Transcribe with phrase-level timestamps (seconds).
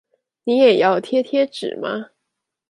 [0.45, 2.09] 你也要貼貼紙嗎？